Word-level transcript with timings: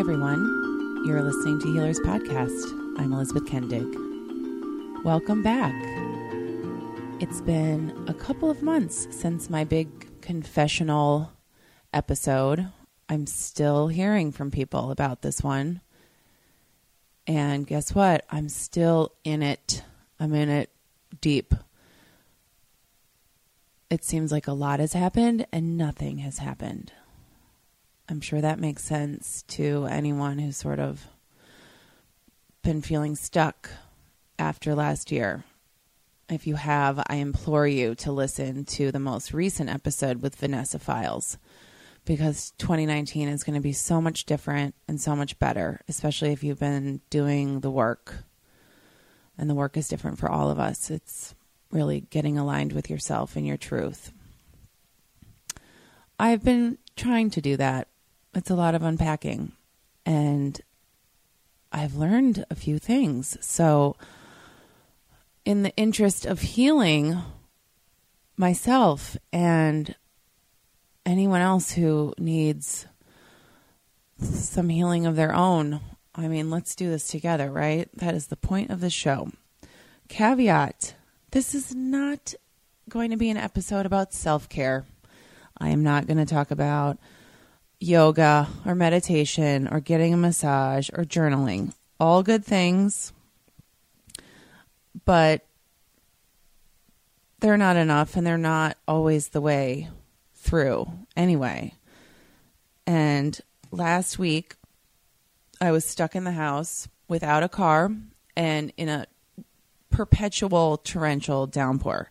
everyone. 0.00 1.02
You're 1.04 1.22
listening 1.22 1.60
to 1.60 1.66
Healers 1.74 2.00
Podcast. 2.00 2.96
I'm 2.98 3.12
Elizabeth 3.12 3.44
Kendig. 3.44 5.04
Welcome 5.04 5.42
back. 5.42 5.74
It's 7.20 7.42
been 7.42 8.06
a 8.08 8.14
couple 8.14 8.50
of 8.50 8.62
months 8.62 9.08
since 9.10 9.50
my 9.50 9.62
big 9.62 10.22
confessional 10.22 11.32
episode. 11.92 12.68
I'm 13.10 13.26
still 13.26 13.88
hearing 13.88 14.32
from 14.32 14.50
people 14.50 14.90
about 14.90 15.20
this 15.20 15.42
one. 15.42 15.82
And 17.26 17.66
guess 17.66 17.94
what? 17.94 18.24
I'm 18.30 18.48
still 18.48 19.12
in 19.22 19.42
it. 19.42 19.84
I'm 20.18 20.32
in 20.32 20.48
it 20.48 20.70
deep. 21.20 21.52
It 23.90 24.02
seems 24.02 24.32
like 24.32 24.48
a 24.48 24.52
lot 24.52 24.80
has 24.80 24.94
happened 24.94 25.44
and 25.52 25.76
nothing 25.76 26.18
has 26.20 26.38
happened. 26.38 26.90
I'm 28.10 28.20
sure 28.20 28.40
that 28.40 28.58
makes 28.58 28.82
sense 28.82 29.44
to 29.48 29.86
anyone 29.88 30.40
who's 30.40 30.56
sort 30.56 30.80
of 30.80 31.06
been 32.60 32.82
feeling 32.82 33.14
stuck 33.14 33.70
after 34.36 34.74
last 34.74 35.12
year. 35.12 35.44
If 36.28 36.44
you 36.44 36.56
have, 36.56 37.00
I 37.06 37.16
implore 37.16 37.68
you 37.68 37.94
to 37.96 38.10
listen 38.10 38.64
to 38.64 38.90
the 38.90 38.98
most 38.98 39.32
recent 39.32 39.70
episode 39.70 40.22
with 40.22 40.34
Vanessa 40.34 40.80
Files 40.80 41.38
because 42.04 42.52
2019 42.58 43.28
is 43.28 43.44
going 43.44 43.54
to 43.54 43.60
be 43.60 43.72
so 43.72 44.00
much 44.00 44.24
different 44.24 44.74
and 44.88 45.00
so 45.00 45.14
much 45.14 45.38
better, 45.38 45.80
especially 45.88 46.32
if 46.32 46.42
you've 46.42 46.58
been 46.58 47.00
doing 47.10 47.60
the 47.60 47.70
work. 47.70 48.24
And 49.38 49.48
the 49.48 49.54
work 49.54 49.76
is 49.76 49.86
different 49.86 50.18
for 50.18 50.28
all 50.28 50.50
of 50.50 50.58
us. 50.58 50.90
It's 50.90 51.36
really 51.70 52.00
getting 52.00 52.36
aligned 52.36 52.72
with 52.72 52.90
yourself 52.90 53.36
and 53.36 53.46
your 53.46 53.56
truth. 53.56 54.12
I've 56.18 56.42
been 56.42 56.78
trying 56.96 57.30
to 57.30 57.40
do 57.40 57.56
that 57.56 57.86
it's 58.34 58.50
a 58.50 58.54
lot 58.54 58.74
of 58.74 58.82
unpacking 58.82 59.52
and 60.06 60.60
I've 61.72 61.94
learned 61.94 62.44
a 62.50 62.54
few 62.54 62.78
things. 62.78 63.36
So, 63.40 63.96
in 65.44 65.62
the 65.62 65.74
interest 65.76 66.26
of 66.26 66.40
healing 66.40 67.22
myself 68.36 69.16
and 69.32 69.94
anyone 71.06 71.40
else 71.40 71.72
who 71.72 72.12
needs 72.18 72.86
some 74.20 74.68
healing 74.68 75.06
of 75.06 75.16
their 75.16 75.34
own, 75.34 75.80
I 76.14 76.28
mean, 76.28 76.50
let's 76.50 76.74
do 76.74 76.90
this 76.90 77.08
together, 77.08 77.50
right? 77.50 77.88
That 77.94 78.14
is 78.14 78.26
the 78.26 78.36
point 78.36 78.70
of 78.70 78.80
the 78.80 78.90
show. 78.90 79.30
Caveat 80.08 80.94
this 81.32 81.54
is 81.54 81.72
not 81.72 82.34
going 82.88 83.12
to 83.12 83.16
be 83.16 83.30
an 83.30 83.36
episode 83.36 83.86
about 83.86 84.12
self 84.12 84.48
care. 84.48 84.84
I 85.56 85.68
am 85.68 85.84
not 85.84 86.08
going 86.08 86.16
to 86.16 86.26
talk 86.26 86.50
about 86.50 86.98
yoga 87.80 88.46
or 88.66 88.74
meditation 88.74 89.66
or 89.66 89.80
getting 89.80 90.14
a 90.14 90.18
massage 90.18 90.90
or 90.92 91.04
journaling. 91.04 91.72
All 91.98 92.22
good 92.22 92.44
things, 92.44 93.12
but 95.04 95.44
they're 97.40 97.56
not 97.56 97.76
enough 97.76 98.16
and 98.16 98.26
they're 98.26 98.38
not 98.38 98.76
always 98.86 99.28
the 99.28 99.40
way 99.40 99.88
through 100.34 100.90
anyway. 101.16 101.74
And 102.86 103.38
last 103.70 104.18
week, 104.18 104.56
I 105.60 105.72
was 105.72 105.84
stuck 105.84 106.14
in 106.14 106.24
the 106.24 106.32
house 106.32 106.88
without 107.08 107.42
a 107.42 107.48
car 107.48 107.90
and 108.36 108.72
in 108.76 108.88
a 108.88 109.06
perpetual 109.90 110.78
torrential 110.78 111.46
downpour. 111.46 112.10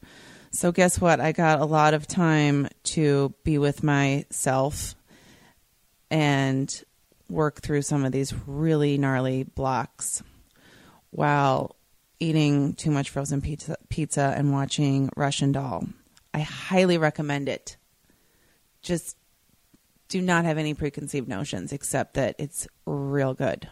So, 0.51 0.71
guess 0.71 0.99
what? 0.99 1.19
I 1.19 1.31
got 1.31 1.59
a 1.59 1.65
lot 1.65 1.93
of 1.93 2.07
time 2.07 2.69
to 2.83 3.33
be 3.43 3.57
with 3.57 3.83
myself 3.83 4.95
and 6.49 6.83
work 7.29 7.61
through 7.61 7.83
some 7.83 8.03
of 8.03 8.11
these 8.11 8.33
really 8.47 8.97
gnarly 8.97 9.43
blocks 9.43 10.23
while 11.11 11.75
eating 12.19 12.73
too 12.73 12.91
much 12.91 13.09
frozen 13.09 13.41
pizza, 13.41 13.77
pizza 13.89 14.33
and 14.35 14.51
watching 14.51 15.09
Russian 15.15 15.51
Doll. 15.51 15.87
I 16.33 16.39
highly 16.39 16.97
recommend 16.97 17.47
it. 17.47 17.77
Just 18.81 19.15
do 20.07 20.21
not 20.21 20.45
have 20.45 20.57
any 20.57 20.73
preconceived 20.73 21.27
notions 21.27 21.71
except 21.71 22.15
that 22.15 22.35
it's 22.39 22.67
real 22.85 23.33
good. 23.33 23.69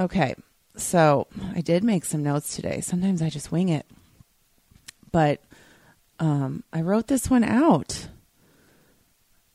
Okay, 0.00 0.34
so 0.76 1.28
I 1.54 1.60
did 1.60 1.84
make 1.84 2.04
some 2.04 2.22
notes 2.22 2.56
today. 2.56 2.80
Sometimes 2.80 3.22
I 3.22 3.28
just 3.28 3.52
wing 3.52 3.68
it. 3.68 3.86
But 5.12 5.42
um, 6.18 6.64
I 6.72 6.80
wrote 6.80 7.06
this 7.06 7.30
one 7.30 7.44
out 7.44 8.08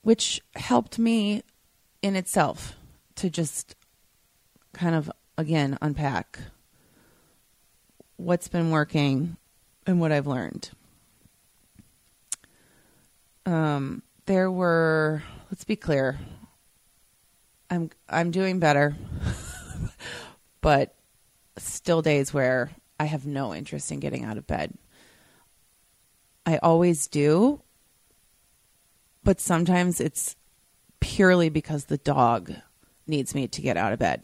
which 0.02 0.42
helped 0.56 0.98
me 1.00 1.44
in 2.02 2.16
itself 2.16 2.76
to 3.16 3.30
just 3.30 3.76
kind 4.74 4.96
of 4.96 5.12
again 5.38 5.78
unpack 5.82 6.40
what's 8.18 8.48
been 8.48 8.70
working 8.70 9.38
and 9.86 10.00
what 10.00 10.12
I've 10.12 10.28
learned. 10.28 10.70
Um, 13.46 14.04
there 14.26 14.52
were 14.52 15.24
let's 15.50 15.64
be 15.64 15.76
clear. 15.76 16.20
I'm 17.70 17.90
I'm 18.10 18.32
doing 18.32 18.60
better, 18.60 18.96
but 20.62 20.96
still 21.58 22.02
days 22.02 22.34
where 22.34 22.72
I 23.00 23.06
have 23.06 23.26
no 23.26 23.54
interest 23.54 23.92
in 23.92 24.00
getting 24.00 24.26
out 24.26 24.38
of 24.38 24.46
bed. 24.46 24.74
I 26.46 26.58
always 26.58 27.08
do, 27.08 27.62
but 29.30 29.40
sometimes 29.40 30.02
it's 30.02 30.36
purely 31.02 31.50
because 31.50 31.86
the 31.86 32.00
dog 32.00 32.52
needs 33.06 33.36
me 33.36 33.48
to 33.48 33.62
get 33.62 33.78
out 33.78 33.94
of 33.94 34.00
bed. 34.00 34.24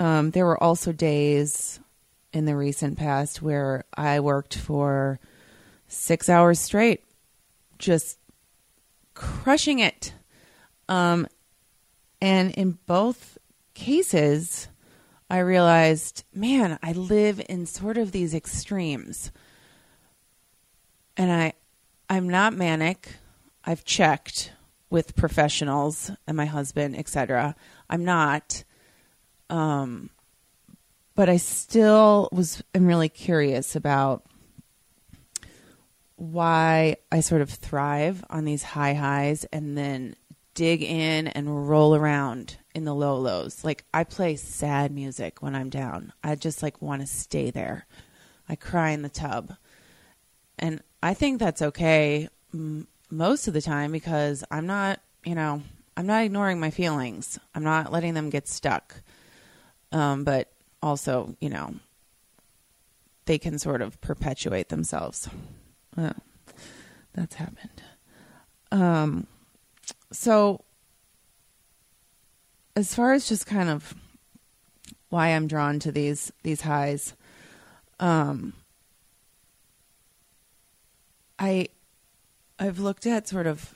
Um, 0.00 0.32
there 0.32 0.44
were 0.44 0.60
also 0.60 0.90
days 0.90 1.78
in 2.32 2.44
the 2.44 2.56
recent 2.56 2.98
past 2.98 3.40
where 3.40 3.84
I 3.96 4.18
worked 4.18 4.56
for 4.56 5.20
six 5.86 6.28
hours 6.28 6.58
straight, 6.58 7.04
just 7.78 8.18
crushing 9.14 9.78
it. 9.78 10.12
Um, 10.88 11.28
and 12.20 12.50
in 12.50 12.78
both 12.86 13.38
cases, 13.74 14.66
I 15.30 15.38
realized, 15.38 16.24
man, 16.34 16.80
I 16.82 16.90
live 16.90 17.40
in 17.48 17.66
sort 17.66 17.96
of 17.96 18.10
these 18.10 18.34
extremes. 18.34 19.30
And 21.16 21.30
I, 21.30 21.52
I'm 22.08 22.28
not 22.28 22.54
manic. 22.54 23.08
I've 23.64 23.84
checked 23.84 24.52
with 24.90 25.16
professionals 25.16 26.10
and 26.26 26.36
my 26.36 26.46
husband, 26.46 26.96
etc. 26.96 27.56
I'm 27.90 28.04
not. 28.04 28.64
Um, 29.50 30.10
but 31.14 31.28
I 31.28 31.38
still 31.38 32.28
was 32.30 32.62
I'm 32.74 32.86
really 32.86 33.08
curious 33.08 33.74
about 33.74 34.24
why 36.16 36.96
I 37.12 37.20
sort 37.20 37.42
of 37.42 37.50
thrive 37.50 38.24
on 38.30 38.44
these 38.44 38.62
high 38.62 38.94
highs 38.94 39.44
and 39.44 39.76
then 39.76 40.14
dig 40.54 40.82
in 40.82 41.28
and 41.28 41.68
roll 41.68 41.94
around 41.94 42.56
in 42.74 42.84
the 42.84 42.94
low 42.94 43.18
lows. 43.18 43.64
Like 43.64 43.84
I 43.92 44.04
play 44.04 44.36
sad 44.36 44.92
music 44.92 45.42
when 45.42 45.54
I'm 45.54 45.68
down. 45.68 46.12
I 46.24 46.34
just 46.34 46.62
like 46.62 46.80
want 46.80 47.02
to 47.02 47.06
stay 47.06 47.50
there. 47.50 47.86
I 48.48 48.56
cry 48.56 48.90
in 48.90 49.02
the 49.02 49.08
tub. 49.08 49.54
And 50.58 50.82
I 51.06 51.14
think 51.14 51.38
that's 51.38 51.62
okay 51.62 52.28
m- 52.52 52.88
most 53.12 53.46
of 53.46 53.54
the 53.54 53.62
time 53.62 53.92
because 53.92 54.42
I'm 54.50 54.66
not, 54.66 54.98
you 55.24 55.36
know, 55.36 55.62
I'm 55.96 56.06
not 56.06 56.24
ignoring 56.24 56.58
my 56.58 56.70
feelings. 56.70 57.38
I'm 57.54 57.62
not 57.62 57.92
letting 57.92 58.14
them 58.14 58.28
get 58.28 58.48
stuck. 58.48 59.02
Um, 59.92 60.24
but 60.24 60.50
also, 60.82 61.36
you 61.38 61.48
know, 61.48 61.76
they 63.26 63.38
can 63.38 63.60
sort 63.60 63.82
of 63.82 64.00
perpetuate 64.00 64.68
themselves. 64.68 65.28
Uh, 65.96 66.12
that's 67.14 67.36
happened. 67.36 67.82
Um, 68.72 69.28
so, 70.10 70.64
as 72.74 72.96
far 72.96 73.12
as 73.12 73.28
just 73.28 73.46
kind 73.46 73.68
of 73.68 73.94
why 75.10 75.28
I'm 75.28 75.46
drawn 75.46 75.78
to 75.78 75.92
these 75.92 76.32
these 76.42 76.62
highs, 76.62 77.14
um, 78.00 78.54
I 81.38 81.68
I've 82.58 82.78
looked 82.78 83.06
at 83.06 83.28
sort 83.28 83.46
of 83.46 83.74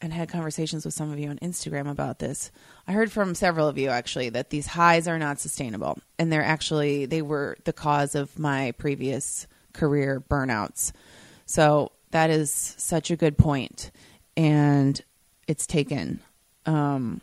and 0.00 0.12
had 0.12 0.28
conversations 0.28 0.84
with 0.84 0.94
some 0.94 1.12
of 1.12 1.18
you 1.18 1.28
on 1.28 1.38
Instagram 1.38 1.90
about 1.90 2.20
this. 2.20 2.52
I 2.86 2.92
heard 2.92 3.10
from 3.10 3.34
several 3.34 3.66
of 3.66 3.78
you 3.78 3.88
actually 3.88 4.28
that 4.30 4.50
these 4.50 4.66
highs 4.66 5.08
are 5.08 5.18
not 5.18 5.40
sustainable 5.40 5.98
and 6.18 6.32
they're 6.32 6.44
actually 6.44 7.06
they 7.06 7.22
were 7.22 7.56
the 7.64 7.72
cause 7.72 8.14
of 8.14 8.38
my 8.38 8.72
previous 8.72 9.46
career 9.72 10.20
burnouts. 10.20 10.92
So 11.46 11.92
that 12.10 12.30
is 12.30 12.52
such 12.78 13.10
a 13.10 13.16
good 13.16 13.36
point 13.36 13.90
and 14.36 15.00
it's 15.46 15.66
taken 15.66 16.20
um, 16.68 17.22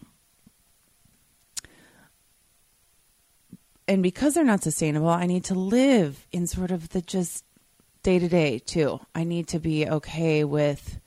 and 3.87 4.01
because 4.01 4.33
they're 4.33 4.43
not 4.43 4.63
sustainable, 4.63 5.09
I 5.09 5.27
need 5.27 5.43
to 5.45 5.53
live 5.53 6.25
in 6.31 6.47
sort 6.47 6.71
of 6.71 6.89
the 6.89 7.01
just 7.01 7.43
day 8.05 8.19
to 8.19 8.27
day 8.27 8.59
too. 8.59 8.99
I 9.15 9.23
need 9.23 9.47
to 9.47 9.59
be 9.59 9.89
okay 9.89 10.43
with 10.43 10.99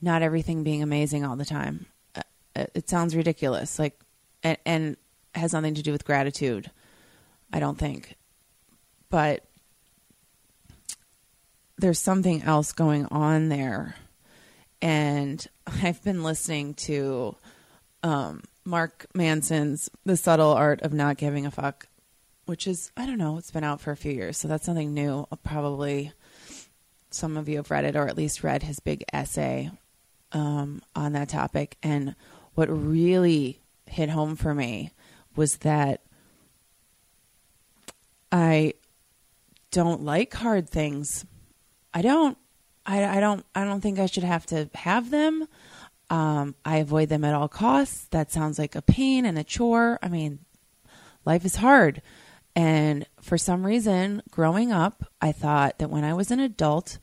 not 0.00 0.22
everything 0.22 0.64
being 0.64 0.82
amazing 0.82 1.26
all 1.26 1.36
the 1.36 1.44
time. 1.44 1.84
Uh, 2.14 2.22
It, 2.56 2.70
it 2.74 2.88
sounds 2.88 3.14
ridiculous, 3.14 3.78
like, 3.78 4.00
and, 4.42 4.56
and 4.64 4.96
has 5.34 5.52
nothing 5.52 5.74
to 5.74 5.82
do 5.82 5.92
with 5.92 6.06
gratitude. 6.06 6.70
I 7.52 7.60
don't 7.60 7.78
think, 7.78 8.16
but 9.10 9.44
there's 11.76 12.00
something 12.00 12.42
else 12.42 12.72
going 12.72 13.04
on 13.10 13.50
there, 13.50 13.94
and 14.80 15.46
I've 15.66 16.02
been 16.02 16.22
listening 16.22 16.74
to 16.88 17.36
um, 18.02 18.42
Mark 18.64 19.04
Manson's 19.14 19.90
The 20.06 20.16
Subtle 20.16 20.52
Art 20.52 20.80
of 20.80 20.94
Not 20.94 21.18
Giving 21.18 21.44
a 21.44 21.50
Fuck, 21.50 21.88
which 22.46 22.66
is, 22.66 22.90
I 22.96 23.06
don't 23.06 23.18
know, 23.18 23.36
it's 23.38 23.50
been 23.50 23.64
out 23.64 23.80
for 23.80 23.90
a 23.90 23.96
few 23.96 24.12
years, 24.12 24.38
so 24.38 24.48
that's 24.48 24.68
nothing 24.68 24.94
new. 24.94 25.26
Probably 25.44 26.12
some 27.10 27.36
of 27.36 27.48
you 27.48 27.56
have 27.56 27.70
read 27.70 27.84
it 27.84 27.96
or 27.96 28.08
at 28.08 28.16
least 28.16 28.44
read 28.44 28.62
his 28.62 28.80
big 28.80 29.04
essay 29.12 29.70
um, 30.32 30.82
on 30.94 31.12
that 31.12 31.28
topic. 31.28 31.76
And 31.82 32.14
what 32.54 32.68
really 32.68 33.60
hit 33.86 34.08
home 34.08 34.36
for 34.36 34.54
me 34.54 34.92
was 35.34 35.58
that 35.58 36.00
I 38.32 38.74
don't 39.70 40.02
like 40.02 40.34
hard 40.34 40.68
things. 40.68 41.24
I 41.92 42.02
don't. 42.02 42.38
I, 42.84 43.16
I 43.16 43.20
don't. 43.20 43.44
I 43.54 43.64
don't 43.64 43.80
think 43.80 43.98
I 43.98 44.06
should 44.06 44.24
have 44.24 44.46
to 44.46 44.68
have 44.74 45.10
them. 45.10 45.48
Um, 46.08 46.54
I 46.64 46.78
avoid 46.78 47.08
them 47.08 47.24
at 47.24 47.34
all 47.34 47.48
costs. 47.48 48.06
That 48.10 48.30
sounds 48.30 48.58
like 48.58 48.74
a 48.74 48.82
pain 48.82 49.24
and 49.24 49.38
a 49.38 49.44
chore. 49.44 49.98
I 50.02 50.08
mean, 50.08 50.38
life 51.24 51.44
is 51.44 51.56
hard. 51.56 52.02
And 52.56 53.04
for 53.20 53.36
some 53.36 53.66
reason, 53.66 54.22
growing 54.30 54.72
up, 54.72 55.04
I 55.20 55.32
thought 55.32 55.78
that 55.78 55.90
when 55.90 56.04
I 56.04 56.14
was 56.14 56.30
an 56.30 56.40
adult, 56.40 56.98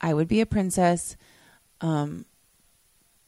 I 0.00 0.14
would 0.14 0.28
be 0.28 0.40
a 0.40 0.46
princess 0.46 1.16
um, 1.80 2.24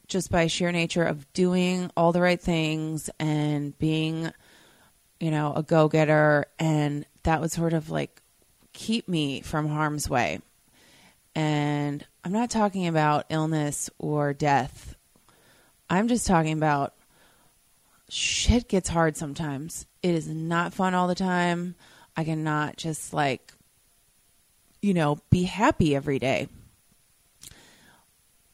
just 0.07 0.31
by 0.31 0.47
sheer 0.47 0.71
nature 0.71 1.03
of 1.03 1.31
doing 1.33 1.91
all 1.97 2.13
the 2.13 2.21
right 2.21 2.39
things 2.39 3.09
and 3.19 3.77
being, 3.77 4.31
you 5.19 5.29
know, 5.29 5.53
a 5.53 5.61
go 5.61 5.89
getter. 5.89 6.45
And 6.57 7.05
that 7.23 7.41
would 7.41 7.51
sort 7.51 7.73
of 7.73 7.89
like 7.89 8.21
keep 8.71 9.09
me 9.09 9.41
from 9.41 9.67
harm's 9.67 10.09
way. 10.09 10.39
And 11.35 12.05
I'm 12.23 12.31
not 12.31 12.49
talking 12.49 12.87
about 12.87 13.25
illness 13.29 13.89
or 13.99 14.31
death. 14.31 14.95
I'm 15.89 16.07
just 16.07 16.27
talking 16.27 16.53
about 16.53 16.93
shit 18.07 18.69
gets 18.69 18.87
hard 18.87 19.17
sometimes. 19.17 19.85
It 20.03 20.15
is 20.15 20.27
not 20.27 20.73
fun 20.73 20.93
all 20.93 21.07
the 21.07 21.15
time. 21.15 21.75
I 22.15 22.23
cannot 22.23 22.77
just 22.77 23.13
like, 23.13 23.53
you 24.81 24.93
know, 24.93 25.19
be 25.29 25.43
happy 25.43 25.95
every 25.95 26.19
day. 26.19 26.47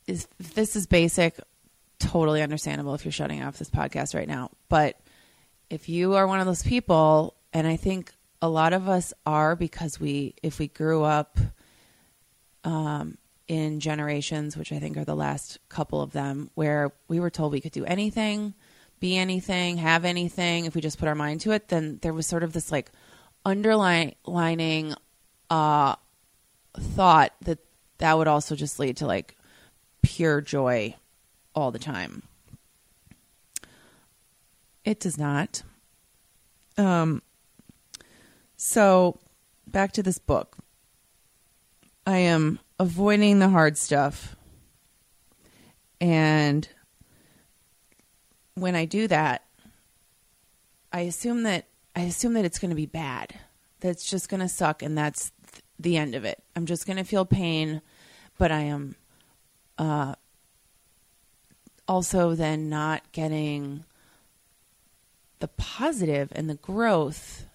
Is 0.05 0.27
this 0.39 0.75
is 0.75 0.87
basic, 0.87 1.39
totally 1.99 2.41
understandable 2.41 2.93
if 2.93 3.03
you're 3.05 3.11
shutting 3.11 3.43
off 3.43 3.57
this 3.57 3.69
podcast 3.69 4.15
right 4.15 4.27
now. 4.27 4.51
But 4.69 4.97
if 5.69 5.89
you 5.89 6.15
are 6.15 6.27
one 6.27 6.39
of 6.39 6.45
those 6.45 6.63
people, 6.63 7.33
and 7.53 7.67
I 7.67 7.75
think 7.75 8.11
a 8.41 8.49
lot 8.49 8.73
of 8.73 8.87
us 8.87 9.13
are 9.25 9.55
because 9.55 9.99
we, 9.99 10.33
if 10.43 10.59
we 10.59 10.67
grew 10.67 11.03
up 11.03 11.37
um, 12.63 13.17
in 13.47 13.79
generations, 13.79 14.55
which 14.55 14.71
I 14.71 14.79
think 14.79 14.97
are 14.97 15.05
the 15.05 15.15
last 15.15 15.57
couple 15.69 16.01
of 16.01 16.11
them, 16.11 16.49
where 16.55 16.91
we 17.07 17.19
were 17.19 17.29
told 17.29 17.51
we 17.51 17.61
could 17.61 17.71
do 17.71 17.85
anything, 17.85 18.53
be 18.99 19.17
anything, 19.17 19.77
have 19.77 20.05
anything, 20.05 20.65
if 20.65 20.75
we 20.75 20.81
just 20.81 20.97
put 20.97 21.07
our 21.07 21.15
mind 21.15 21.41
to 21.41 21.51
it, 21.51 21.67
then 21.69 21.99
there 22.01 22.13
was 22.13 22.25
sort 22.27 22.43
of 22.43 22.53
this 22.53 22.71
like 22.71 22.91
underlining 23.45 24.93
uh, 25.49 25.95
thought 26.77 27.33
that 27.41 27.59
that 27.99 28.17
would 28.17 28.27
also 28.27 28.55
just 28.55 28.79
lead 28.79 28.97
to 28.97 29.05
like 29.05 29.35
pure 30.01 30.41
joy 30.41 30.95
all 31.55 31.71
the 31.71 31.79
time. 31.79 32.23
It 34.83 34.99
does 34.99 35.17
not. 35.17 35.63
Um, 36.77 37.21
so 38.55 39.19
back 39.67 39.91
to 39.93 40.03
this 40.03 40.17
book. 40.17 40.57
I 42.05 42.19
am 42.19 42.59
avoiding 42.79 43.39
the 43.39 43.49
hard 43.49 43.77
stuff. 43.77 44.35
And 45.99 46.67
when 48.57 48.75
I 48.75 48.85
do 48.85 49.07
that, 49.07 49.43
I 50.91 51.01
assume 51.01 51.43
that 51.43 51.65
I 51.95 52.01
assume 52.01 52.33
that 52.33 52.45
it's 52.45 52.59
going 52.59 52.69
to 52.69 52.75
be 52.75 52.85
bad. 52.85 53.39
That's 53.79 54.09
just 54.09 54.29
going 54.29 54.39
to 54.39 54.49
suck 54.49 54.81
and 54.81 54.97
that's 54.97 55.31
th- 55.51 55.63
the 55.79 55.97
end 55.97 56.15
of 56.15 56.25
it. 56.25 56.43
I'm 56.55 56.65
just 56.65 56.85
going 56.85 56.97
to 56.97 57.03
feel 57.03 57.25
pain, 57.25 57.81
but 58.37 58.51
I 58.51 58.61
am 58.61 58.95
uh, 59.77 60.15
also 61.87 62.33
then 62.35 62.69
not 62.69 63.03
getting 63.11 63.83
the 65.39 65.47
positive 65.47 66.31
and 66.35 66.49
the 66.49 66.55
growth 66.55 67.45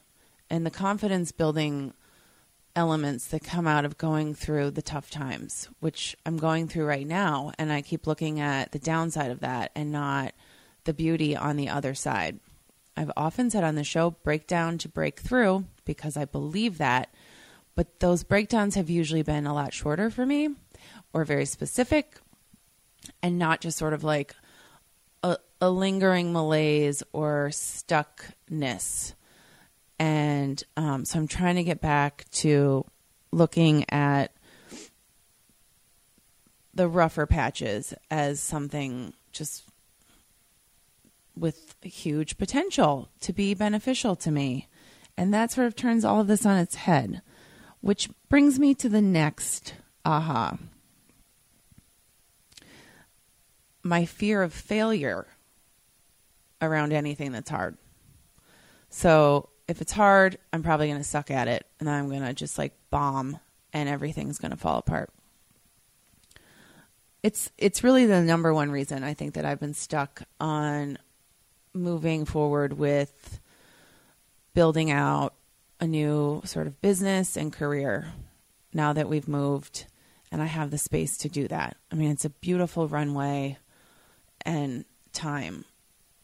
and 0.48 0.64
the 0.64 0.70
confidence 0.70 1.32
building 1.32 1.94
elements 2.76 3.26
that 3.28 3.42
come 3.42 3.66
out 3.66 3.84
of 3.84 3.98
going 3.98 4.34
through 4.34 4.70
the 4.70 4.82
tough 4.82 5.10
times, 5.10 5.68
which 5.80 6.16
I'm 6.24 6.36
going 6.36 6.68
through 6.68 6.86
right 6.86 7.06
now. 7.06 7.52
And 7.58 7.72
I 7.72 7.82
keep 7.82 8.06
looking 8.06 8.40
at 8.40 8.72
the 8.72 8.78
downside 8.78 9.30
of 9.30 9.40
that 9.40 9.72
and 9.74 9.90
not 9.90 10.32
the 10.84 10.94
beauty 10.94 11.36
on 11.36 11.56
the 11.56 11.68
other 11.68 11.94
side. 11.94 12.38
I've 12.96 13.12
often 13.16 13.50
said 13.50 13.64
on 13.64 13.74
the 13.74 13.84
show, 13.84 14.10
breakdown 14.10 14.78
to 14.78 14.88
break 14.88 15.20
through, 15.20 15.64
because 15.84 16.16
I 16.16 16.24
believe 16.24 16.78
that. 16.78 17.12
But 17.74 18.00
those 18.00 18.22
breakdowns 18.22 18.74
have 18.74 18.90
usually 18.90 19.22
been 19.22 19.46
a 19.46 19.54
lot 19.54 19.72
shorter 19.72 20.10
for 20.10 20.26
me 20.26 20.50
or 21.12 21.24
very 21.24 21.46
specific 21.46 22.18
and 23.22 23.38
not 23.38 23.60
just 23.60 23.78
sort 23.78 23.94
of 23.94 24.04
like 24.04 24.34
a, 25.22 25.38
a 25.60 25.70
lingering 25.70 26.32
malaise 26.32 27.02
or 27.12 27.48
stuckness 27.50 29.14
and 30.02 30.64
um, 30.76 31.04
so 31.04 31.16
I'm 31.16 31.28
trying 31.28 31.54
to 31.54 31.62
get 31.62 31.80
back 31.80 32.24
to 32.32 32.84
looking 33.30 33.88
at 33.88 34.32
the 36.74 36.88
rougher 36.88 37.24
patches 37.24 37.94
as 38.10 38.40
something 38.40 39.14
just 39.30 39.62
with 41.36 41.74
huge 41.82 42.38
potential 42.38 43.08
to 43.20 43.32
be 43.32 43.54
beneficial 43.54 44.16
to 44.16 44.30
me. 44.30 44.68
And 45.16 45.32
that 45.32 45.50
sort 45.50 45.66
of 45.66 45.76
turns 45.76 46.04
all 46.04 46.20
of 46.20 46.26
this 46.26 46.46
on 46.46 46.58
its 46.58 46.76
head, 46.76 47.22
which 47.80 48.08
brings 48.28 48.58
me 48.58 48.74
to 48.76 48.88
the 48.88 49.02
next 49.02 49.74
aha. 50.04 50.58
My 53.82 54.04
fear 54.04 54.42
of 54.42 54.52
failure 54.52 55.26
around 56.60 56.92
anything 56.92 57.32
that's 57.32 57.50
hard. 57.50 57.76
So 58.88 59.48
if 59.68 59.80
it's 59.80 59.92
hard, 59.92 60.38
I'm 60.52 60.62
probably 60.62 60.88
going 60.88 61.00
to 61.00 61.04
suck 61.04 61.30
at 61.30 61.48
it 61.48 61.66
and 61.80 61.88
I'm 61.90 62.08
going 62.08 62.22
to 62.22 62.32
just 62.32 62.58
like 62.58 62.72
bomb 62.90 63.38
and 63.72 63.88
everything's 63.88 64.38
going 64.38 64.50
to 64.50 64.56
fall 64.56 64.78
apart. 64.78 65.10
It's 67.22 67.50
it's 67.56 67.84
really 67.84 68.06
the 68.06 68.20
number 68.20 68.52
one 68.52 68.70
reason 68.70 69.04
I 69.04 69.14
think 69.14 69.34
that 69.34 69.44
I've 69.44 69.60
been 69.60 69.74
stuck 69.74 70.22
on 70.40 70.98
moving 71.74 72.24
forward 72.24 72.74
with 72.74 73.40
building 74.54 74.90
out 74.90 75.34
a 75.80 75.86
new 75.86 76.42
sort 76.44 76.66
of 76.66 76.80
business 76.80 77.36
and 77.36 77.52
career 77.52 78.12
now 78.72 78.92
that 78.92 79.08
we've 79.08 79.28
moved 79.28 79.86
and 80.32 80.40
I 80.40 80.46
have 80.46 80.70
the 80.70 80.78
space 80.78 81.18
to 81.18 81.28
do 81.28 81.46
that. 81.48 81.76
I 81.92 81.94
mean, 81.94 82.10
it's 82.10 82.24
a 82.24 82.30
beautiful 82.30 82.88
runway 82.88 83.58
and 84.46 84.86
time 85.12 85.66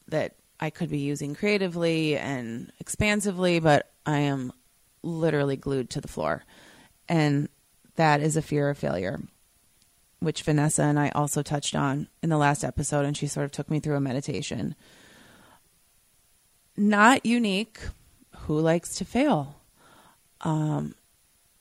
that 0.09 0.35
I 0.59 0.71
could 0.71 0.89
be 0.89 0.99
using 0.99 1.35
creatively 1.35 2.17
and 2.17 2.73
expansively, 2.81 3.61
but 3.61 3.91
I 4.07 4.21
am 4.21 4.53
literally 5.03 5.57
glued 5.57 5.91
to 5.91 6.01
the 6.01 6.09
floor. 6.09 6.43
And 7.07 7.51
that 7.97 8.23
is 8.23 8.37
a 8.37 8.43
fear 8.43 8.71
of 8.71 8.79
failure, 8.79 9.21
which 10.21 10.43
Vanessa 10.43 10.85
and 10.85 10.99
I 10.99 11.11
also 11.11 11.43
touched 11.43 11.77
on 11.77 12.09
in 12.23 12.31
the 12.31 12.39
last 12.39 12.65
episode. 12.65 13.05
And 13.05 13.17
she 13.17 13.27
sort 13.27 13.45
of 13.45 13.53
took 13.53 13.71
me 13.71 13.79
through 13.79 13.97
a 13.97 14.01
meditation. 14.01 14.75
Not 16.79 17.27
unique. 17.27 17.81
Who 18.43 18.61
likes 18.61 18.95
to 18.99 19.05
fail? 19.05 19.57
Um, 20.43 20.95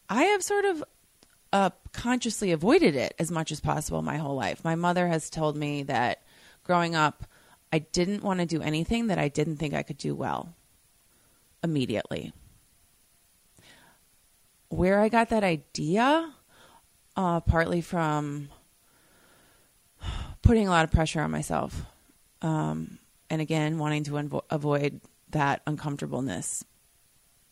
I 0.07 0.25
have 0.25 0.43
sort 0.43 0.63
of 0.63 0.83
uh, 1.51 1.71
consciously 1.91 2.51
avoided 2.51 2.95
it 2.95 3.15
as 3.17 3.31
much 3.31 3.51
as 3.51 3.59
possible 3.59 4.03
my 4.03 4.17
whole 4.17 4.36
life. 4.36 4.63
My 4.63 4.75
mother 4.75 5.07
has 5.07 5.31
told 5.31 5.57
me 5.57 5.81
that 5.83 6.21
growing 6.63 6.93
up, 6.93 7.24
I 7.74 7.79
didn't 7.79 8.24
want 8.24 8.41
to 8.41 8.45
do 8.45 8.62
anything 8.62 9.07
that 9.07 9.17
I 9.17 9.27
didn't 9.27 9.57
think 9.57 9.74
I 9.74 9.81
could 9.81 9.97
do 9.97 10.13
well 10.13 10.53
immediately. 11.63 12.31
Where 14.69 15.01
I 15.01 15.09
got 15.09 15.29
that 15.29 15.43
idea, 15.43 16.31
uh, 17.15 17.39
partly 17.39 17.81
from 17.81 18.50
putting 20.43 20.67
a 20.67 20.69
lot 20.69 20.83
of 20.83 20.91
pressure 20.91 21.21
on 21.21 21.31
myself. 21.31 21.81
Um, 22.43 23.00
and 23.29 23.41
again, 23.41 23.77
wanting 23.77 24.03
to 24.05 24.41
avoid 24.50 25.01
that 25.29 25.62
uncomfortableness 25.67 26.63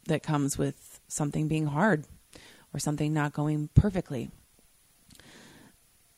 that 0.08 0.24
comes 0.24 0.58
with 0.58 1.00
something 1.08 1.48
being 1.48 1.66
hard 1.68 2.06
or 2.74 2.80
something 2.80 3.14
not 3.14 3.34
going 3.34 3.70
perfectly. 3.74 4.30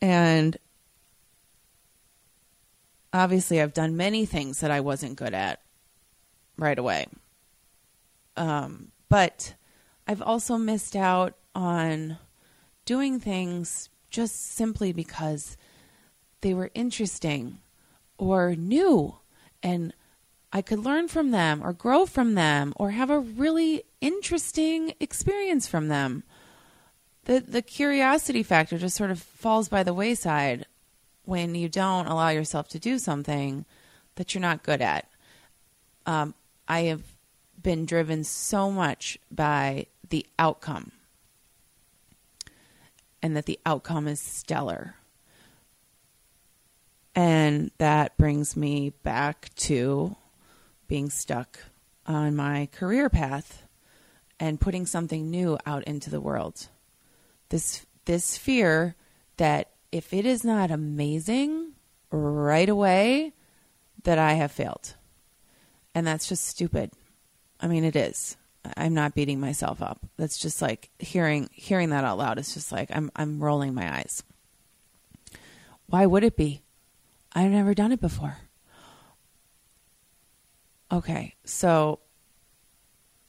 And 0.02 0.58
obviously 3.14 3.62
I've 3.62 3.74
done 3.74 3.98
many 3.98 4.26
things 4.26 4.60
that 4.60 4.72
I 4.72 4.82
wasn't 4.82 5.16
good 5.16 5.34
at 5.34 5.62
right 6.58 6.78
away. 6.78 7.08
Um, 8.36 8.92
but 9.10 9.56
I've 10.08 10.22
also 10.22 10.58
missed 10.58 10.96
out 10.96 11.36
on 11.56 12.18
doing 12.86 13.20
things 13.20 13.90
just 14.10 14.54
simply 14.54 14.94
because 14.94 15.58
they 16.42 16.54
were 16.54 16.72
interesting 16.74 17.58
or 18.18 18.56
new 18.56 19.16
and 19.64 19.94
I 20.54 20.62
could 20.62 20.80
learn 20.80 21.08
from 21.08 21.32
them 21.32 21.62
or 21.64 21.74
grow 21.74 22.06
from 22.06 22.36
them 22.36 22.74
or 22.78 22.92
have 22.92 23.10
a 23.10 23.20
really 23.20 23.84
interesting 24.02 24.94
experience 25.00 25.68
from 25.68 25.88
them. 25.88 26.24
The 27.26 27.40
the 27.42 27.62
curiosity 27.62 28.44
factor 28.44 28.78
just 28.78 28.96
sort 28.96 29.12
of 29.12 29.22
falls 29.22 29.68
by 29.68 29.84
the 29.84 29.94
wayside 29.94 30.66
when 31.26 31.56
you 31.56 31.68
don't 31.68 32.08
allow 32.08 32.30
yourself 32.30 32.70
to 32.70 32.80
do 32.80 32.98
something 32.98 33.66
that 34.16 34.34
you're 34.34 34.42
not 34.42 34.64
good 34.64 34.82
at. 34.82 35.08
Um, 36.06 36.34
I 36.68 36.82
have 36.84 37.04
been 37.62 37.86
driven 37.86 38.24
so 38.24 38.72
much 38.72 39.20
by 39.30 39.88
the 40.10 40.26
outcome 40.40 40.92
and 43.22 43.36
that 43.36 43.46
the 43.46 43.60
outcome 43.66 44.08
is 44.08 44.22
stellar. 44.22 44.96
And 47.18 47.72
that 47.80 48.16
brings 48.16 48.56
me 48.56 48.92
back 49.02 49.50
to 49.56 50.16
being 50.88 51.10
stuck 51.10 51.58
on 52.06 52.36
my 52.36 52.70
career 52.72 53.10
path 53.10 53.64
and 54.40 54.62
putting 54.62 54.86
something 54.86 55.32
new 55.32 55.58
out 55.66 55.84
into 55.86 56.12
the 56.12 56.22
world. 56.22 56.68
This 57.50 57.88
this 58.06 58.38
fear 58.38 58.94
that 59.38 59.72
if 59.92 60.14
it 60.14 60.28
is 60.28 60.44
not 60.44 60.70
amazing 60.70 61.72
right 62.12 62.70
away 62.70 63.34
that 64.04 64.20
I 64.20 64.34
have 64.34 64.52
failed. 64.52 64.94
And 65.96 66.06
that's 66.06 66.30
just 66.30 66.46
stupid. 66.46 66.92
I 67.60 67.66
mean 67.66 67.84
it 67.84 67.96
is. 67.96 68.38
I'm 68.78 68.94
not 68.94 69.16
beating 69.16 69.40
myself 69.40 69.82
up. 69.82 70.06
That's 70.18 70.38
just 70.38 70.62
like 70.62 70.92
hearing 71.00 71.50
hearing 71.52 71.90
that 71.90 72.04
out 72.04 72.20
loud 72.20 72.38
is 72.38 72.54
just 72.54 72.72
like 72.72 72.92
I'm 72.94 73.10
I'm 73.16 73.44
rolling 73.44 73.74
my 73.74 73.92
eyes. 73.92 74.22
Why 75.88 76.06
would 76.06 76.24
it 76.24 76.38
be? 76.38 76.62
I've 77.38 77.52
never 77.52 77.76
done 77.76 77.92
it 77.92 78.02
before. 78.02 78.36
Okay, 80.92 81.36
so 81.46 82.00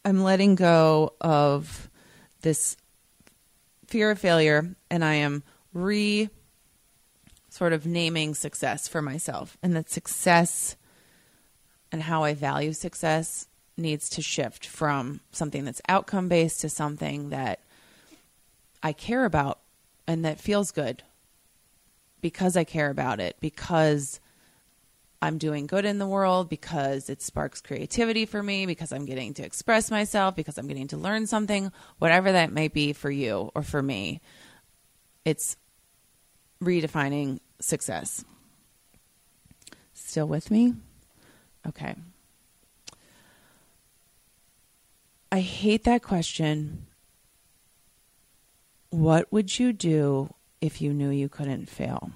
I'm 0.03 0.23
letting 0.23 0.55
go 0.55 1.13
of 1.21 1.91
this 2.41 2.79
fear 3.87 4.11
of 4.11 4.19
failure 4.19 4.75
and 4.91 5.05
I 5.05 5.15
am 5.17 5.43
re 5.75 6.31
sort 7.51 7.75
of 7.75 7.85
naming 7.85 8.35
success 8.35 8.89
for 8.89 9.03
myself. 9.03 9.59
And 9.63 9.77
that 9.77 9.91
success 9.91 10.75
and 11.93 12.05
how 12.05 12.25
I 12.25 12.33
value 12.33 12.73
success 12.73 13.47
needs 13.77 14.09
to 14.09 14.23
shift 14.23 14.65
from 14.65 15.21
something 15.33 15.67
that's 15.67 15.83
outcome 15.87 16.29
based 16.29 16.63
to 16.63 16.71
something 16.71 17.29
that 17.29 17.61
I 18.83 18.95
care 18.95 19.27
about 19.27 19.59
and 20.07 20.25
that 20.25 20.41
feels 20.41 20.71
good 20.71 21.03
because 22.21 22.57
I 22.57 22.65
care 22.65 22.91
about 22.91 23.21
it, 23.21 23.37
because 23.41 24.21
I'm 25.21 25.39
doing 25.39 25.67
good 25.67 25.85
in 25.85 25.99
the 25.99 26.07
world 26.07 26.49
because 26.49 27.11
it 27.11 27.23
sparks 27.23 27.61
creativity 27.61 28.25
for 28.25 28.43
me, 28.43 28.67
because 28.67 28.93
I'm 28.93 29.05
getting 29.05 29.35
to 29.35 29.45
express 29.45 29.91
myself, 29.91 30.37
because 30.37 30.59
I'm 30.59 30.69
getting 30.69 30.89
to 30.89 30.97
learn 30.97 31.27
something, 31.27 31.73
whatever 31.99 32.33
that 32.33 32.53
may 32.53 32.69
be 32.69 32.93
for 32.93 33.11
you 33.11 33.51
or 33.55 33.63
for 33.63 33.83
me. 33.83 34.21
It's 35.25 35.57
redefining 36.63 37.41
success. 37.61 38.25
Still 39.95 40.29
with 40.29 40.51
me? 40.51 40.75
Okay. 41.67 41.95
I 45.31 45.41
hate 45.41 45.85
that 45.85 46.03
question. 46.03 46.87
What 48.91 49.31
would 49.33 49.59
you 49.59 49.73
do 49.73 50.33
if 50.61 50.81
you 50.81 50.93
knew 50.93 51.11
you 51.11 51.29
couldn't 51.29 51.69
fail? 51.69 52.11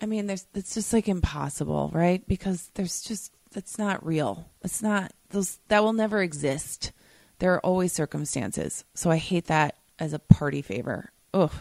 I 0.00 0.06
mean, 0.06 0.26
there's 0.26 0.46
it's 0.54 0.74
just 0.74 0.92
like 0.92 1.08
impossible, 1.08 1.90
right? 1.92 2.26
Because 2.26 2.70
there's 2.74 3.02
just 3.02 3.32
that's 3.52 3.78
not 3.78 4.04
real. 4.04 4.48
It's 4.62 4.82
not 4.82 5.12
those 5.30 5.58
that 5.68 5.82
will 5.82 5.92
never 5.92 6.22
exist. 6.22 6.92
There 7.38 7.54
are 7.54 7.60
always 7.60 7.92
circumstances. 7.92 8.84
So 8.94 9.10
I 9.10 9.16
hate 9.16 9.46
that 9.46 9.76
as 9.98 10.12
a 10.12 10.18
party 10.18 10.62
favor. 10.62 11.10
Ugh. 11.34 11.52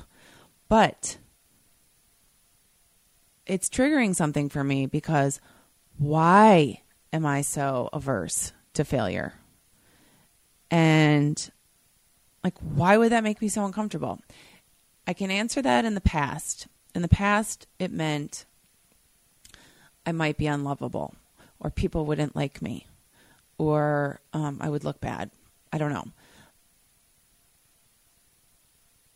But 0.69 1.17
it's 3.45 3.69
triggering 3.69 4.15
something 4.15 4.49
for 4.49 4.63
me 4.63 4.85
because 4.85 5.39
why 5.97 6.81
am 7.13 7.25
I 7.25 7.41
so 7.41 7.89
averse 7.93 8.51
to 8.73 8.83
failure? 8.83 9.33
And 10.69 11.49
like 12.47 12.57
why 12.59 12.97
would 12.97 13.11
that 13.11 13.23
make 13.23 13.41
me 13.41 13.49
so 13.49 13.65
uncomfortable? 13.65 14.19
I 15.05 15.13
can 15.13 15.31
answer 15.31 15.61
that 15.61 15.85
in 15.85 15.95
the 15.95 16.01
past 16.01 16.67
in 16.97 17.03
the 17.03 17.07
past, 17.07 17.67
it 17.77 17.91
meant 17.91 18.43
I 20.03 20.11
might 20.11 20.35
be 20.35 20.47
unlovable, 20.47 21.13
or 21.59 21.69
people 21.69 22.05
wouldn't 22.05 22.35
like 22.35 22.59
me, 22.59 22.87
or 23.59 24.19
um, 24.33 24.57
I 24.61 24.69
would 24.69 24.83
look 24.83 24.99
bad. 24.99 25.29
I 25.71 25.77
don't 25.77 25.93
know. 25.93 26.07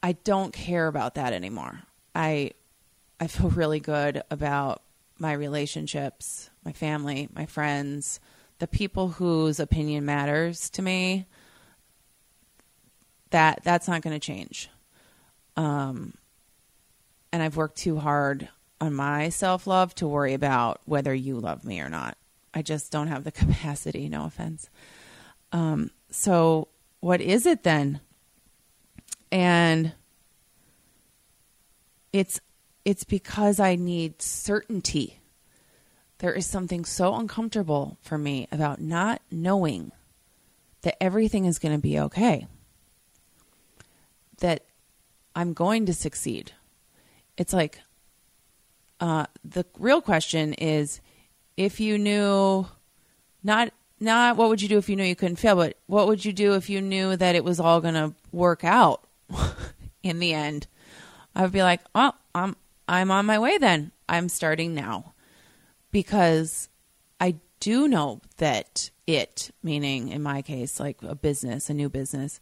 I 0.03 0.11
don't 0.11 0.53
care 0.53 0.85
about 0.85 1.15
that 1.15 1.33
anymore. 1.33 1.81
I 2.13 2.51
I 3.19 3.25
feel 3.25 3.49
really 3.61 3.79
good 3.79 4.21
about 4.29 4.83
my 5.17 5.33
relationships, 5.33 6.51
my 6.63 6.73
family, 6.73 7.29
my 7.33 7.47
friends, 7.47 8.19
the 8.59 8.67
people 8.67 9.07
whose 9.07 9.59
opinion 9.59 10.05
matters 10.05 10.69
to 10.71 10.83
me. 10.83 11.25
That 13.31 13.61
that's 13.63 13.87
not 13.87 14.01
going 14.01 14.15
to 14.15 14.25
change. 14.25 14.69
Um, 15.57 16.13
and 17.31 17.41
I've 17.41 17.57
worked 17.57 17.77
too 17.77 17.97
hard 17.97 18.47
on 18.79 18.93
my 18.93 19.29
self 19.29 19.67
love 19.67 19.93
to 19.95 20.07
worry 20.07 20.33
about 20.33 20.81
whether 20.85 21.13
you 21.13 21.39
love 21.39 21.63
me 21.63 21.79
or 21.81 21.89
not. 21.89 22.17
I 22.53 22.61
just 22.61 22.91
don't 22.91 23.07
have 23.07 23.23
the 23.23 23.31
capacity, 23.31 24.09
no 24.09 24.25
offense. 24.25 24.69
Um, 25.51 25.91
so, 26.09 26.67
what 26.99 27.21
is 27.21 27.45
it 27.45 27.63
then? 27.63 27.99
And 29.31 29.93
it's 32.11 32.41
it's 32.83 33.03
because 33.03 33.59
I 33.59 33.75
need 33.75 34.21
certainty. 34.21 35.19
There 36.17 36.33
is 36.33 36.45
something 36.45 36.85
so 36.85 37.15
uncomfortable 37.15 37.97
for 38.01 38.17
me 38.17 38.47
about 38.51 38.81
not 38.81 39.21
knowing 39.31 39.91
that 40.81 41.01
everything 41.01 41.45
is 41.45 41.59
going 41.59 41.75
to 41.75 41.81
be 41.81 41.99
okay. 41.99 42.47
That 44.41 44.65
I'm 45.33 45.53
going 45.53 45.87
to 45.87 45.93
succeed 45.93 46.51
it's 47.41 47.53
like 47.53 47.79
uh, 48.99 49.25
the 49.43 49.65
real 49.79 49.99
question 49.99 50.53
is 50.53 51.01
if 51.57 51.79
you 51.79 51.97
knew 51.97 52.67
not 53.43 53.73
not 53.99 54.37
what 54.37 54.49
would 54.49 54.61
you 54.61 54.69
do 54.69 54.77
if 54.77 54.89
you 54.89 54.95
knew 54.95 55.03
you 55.03 55.15
couldn't 55.15 55.37
fail, 55.37 55.55
but 55.55 55.75
what 55.87 56.07
would 56.07 56.23
you 56.23 56.33
do 56.33 56.53
if 56.53 56.69
you 56.69 56.81
knew 56.81 57.15
that 57.15 57.35
it 57.35 57.43
was 57.43 57.59
all 57.59 57.81
going 57.81 57.95
to 57.95 58.13
work 58.31 58.63
out 58.63 59.03
in 60.03 60.19
the 60.19 60.33
end? 60.33 60.67
I 61.35 61.41
would 61.41 61.51
be 61.51 61.63
like, 61.63 61.81
"Oh, 61.95 62.13
I'm 62.35 62.55
I'm 62.87 63.09
on 63.09 63.25
my 63.25 63.39
way 63.39 63.57
then. 63.57 63.91
I'm 64.07 64.29
starting 64.29 64.75
now." 64.75 65.13
Because 65.91 66.69
I 67.19 67.35
do 67.59 67.87
know 67.87 68.21
that 68.37 68.91
it, 69.07 69.51
meaning 69.63 70.09
in 70.09 70.21
my 70.21 70.41
case 70.41 70.79
like 70.79 70.97
a 71.01 71.15
business, 71.15 71.69
a 71.69 71.73
new 71.73 71.89
business, 71.89 72.39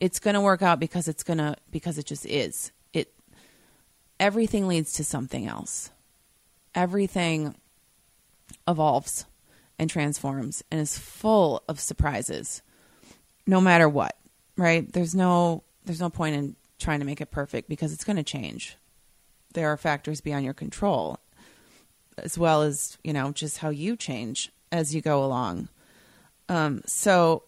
it's 0.00 0.18
going 0.18 0.34
to 0.34 0.40
work 0.40 0.62
out 0.62 0.80
because 0.80 1.06
it's 1.06 1.22
going 1.22 1.38
to 1.38 1.56
because 1.70 1.98
it 1.98 2.06
just 2.06 2.26
is 2.26 2.72
It 2.92 3.12
everything 4.18 4.66
leads 4.66 4.94
to 4.94 5.04
something 5.04 5.46
else. 5.46 5.90
Everything 6.74 7.54
evolves 8.66 9.26
and 9.78 9.88
transforms 9.88 10.64
and 10.70 10.80
is 10.80 10.98
full 10.98 11.62
of 11.68 11.78
surprises 11.78 12.62
no 13.46 13.60
matter 13.60 13.88
what, 13.88 14.16
right? 14.56 14.90
There's 14.92 15.14
no 15.14 15.62
there's 15.84 16.00
no 16.00 16.10
point 16.10 16.36
in 16.36 16.56
trying 16.78 17.00
to 17.00 17.06
make 17.06 17.20
it 17.20 17.30
perfect 17.30 17.68
because 17.68 17.92
it's 17.92 18.04
going 18.04 18.16
to 18.16 18.22
change. 18.22 18.76
There 19.52 19.68
are 19.68 19.76
factors 19.76 20.20
beyond 20.20 20.44
your 20.44 20.54
control 20.54 21.18
as 22.18 22.38
well 22.38 22.62
as, 22.62 22.98
you 23.02 23.12
know, 23.12 23.32
just 23.32 23.58
how 23.58 23.70
you 23.70 23.96
change 23.96 24.50
as 24.70 24.94
you 24.94 25.00
go 25.00 25.24
along. 25.24 25.68
Um, 26.48 26.82
so 26.86 27.42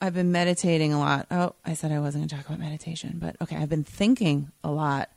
I've 0.00 0.14
been 0.14 0.32
meditating 0.32 0.92
a 0.92 0.98
lot. 0.98 1.26
Oh, 1.30 1.54
I 1.64 1.74
said 1.74 1.92
I 1.92 2.00
wasn't 2.00 2.22
going 2.22 2.28
to 2.28 2.36
talk 2.36 2.46
about 2.46 2.58
meditation, 2.58 3.18
but 3.20 3.36
okay, 3.42 3.56
I've 3.56 3.68
been 3.68 3.84
thinking 3.84 4.50
a 4.64 4.70
lot 4.70 5.10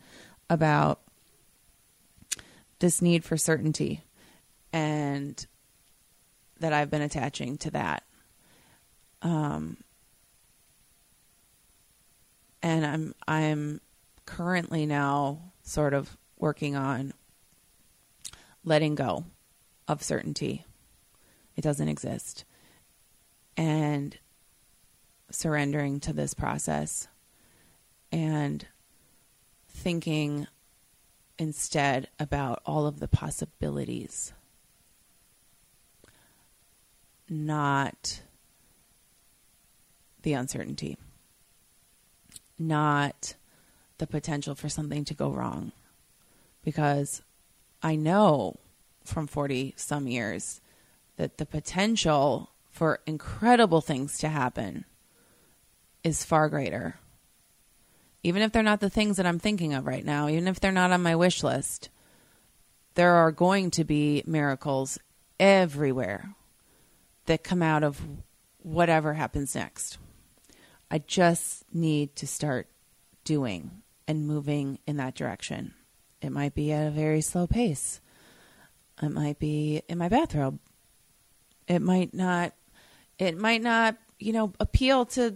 about 0.49 0.99
this 2.79 3.01
need 3.01 3.23
for 3.23 3.37
certainty 3.37 4.01
and 4.73 5.45
that 6.59 6.73
I've 6.73 6.91
been 6.91 7.01
attaching 7.01 7.57
to 7.59 7.71
that. 7.71 8.03
Um, 9.21 9.77
and 12.61 12.85
I'm 12.85 13.15
I'm 13.25 13.81
currently 14.25 14.85
now 14.85 15.39
sort 15.63 15.93
of 15.93 16.17
working 16.37 16.75
on 16.75 17.13
letting 18.65 18.95
go 18.95 19.25
of 19.87 20.03
certainty. 20.03 20.65
It 21.55 21.61
doesn't 21.61 21.87
exist. 21.87 22.43
And 23.55 24.17
surrendering 25.33 25.99
to 25.99 26.13
this 26.13 26.33
process 26.33 27.07
and 28.11 28.65
thinking 29.67 30.47
instead 31.39 32.07
about 32.19 32.61
all 32.65 32.85
of 32.85 32.99
the 32.99 33.07
possibilities, 33.07 34.31
not 37.27 38.21
the 40.21 40.33
uncertainty, 40.33 40.97
not 42.59 43.33
the 43.97 44.07
potential 44.07 44.55
for 44.55 44.69
something 44.69 45.03
to 45.05 45.13
go 45.13 45.29
wrong. 45.29 45.71
Because 46.63 47.21
I 47.81 47.95
know 47.95 48.57
from 49.03 49.27
40 49.27 49.73
some 49.75 50.07
years 50.07 50.61
that 51.17 51.37
the 51.37 51.45
potential 51.45 52.49
for 52.71 52.99
incredible 53.05 53.81
things 53.81 54.17
to 54.19 54.29
happen 54.29 54.85
is 56.03 56.24
far 56.24 56.50
greater. 56.50 56.95
Even 58.24 58.41
if 58.41 58.51
they're 58.51 58.63
not 58.63 58.79
the 58.79 58.89
things 58.89 59.17
that 59.17 59.25
I'm 59.25 59.39
thinking 59.39 59.74
of 59.74 59.86
right 59.86 60.05
now, 60.05 60.29
even 60.29 60.48
if 60.48 60.60
they're 60.60 60.72
not 60.72 60.91
on 60.91 61.03
my 61.03 61.15
wish 61.15 61.43
list, 61.43 61.89
there 62.95 63.13
are 63.15 63.31
going 63.31 63.72
to 63.72 63.83
be 63.83 64.24
miracles 64.25 64.98
everywhere 65.39 66.36
that 67.25 67.43
come 67.43 67.62
out 67.62 67.83
of 67.83 68.01
whatever 68.62 69.13
happens 69.13 69.55
next. 69.55 69.98
I 70.89 71.00
just 71.00 71.65
need 71.74 72.15
to 72.17 72.27
start 72.27 72.67
doing 73.24 73.81
and 74.07 74.27
moving 74.27 74.79
in 74.86 74.98
that 74.98 75.15
direction. 75.15 75.74
It 76.22 76.31
might 76.31 76.53
be 76.53 76.72
at 76.72 76.88
a 76.88 76.91
very 76.91 77.22
slow 77.22 77.48
pace. 77.48 78.00
It 79.01 79.10
might 79.10 79.39
be 79.39 79.81
in 79.88 79.98
my 79.98 80.07
bathrobe. 80.07 80.60
It 81.67 81.81
might 81.81 82.13
not 82.13 82.53
it 83.19 83.38
might 83.38 83.62
not, 83.62 83.95
you 84.19 84.33
know, 84.33 84.53
appeal 84.60 85.05
to 85.05 85.36